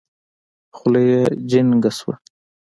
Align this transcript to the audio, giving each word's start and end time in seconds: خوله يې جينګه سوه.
خوله 0.75 1.01
يې 1.09 1.21
جينګه 1.49 1.91
سوه. 1.99 2.13